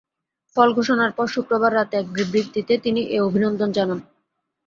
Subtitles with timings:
[0.57, 3.99] ফল ঘোষণার পর শুক্রবার রাতে এক বিবৃতিতে তিনি এ অভিনন্দন জানান।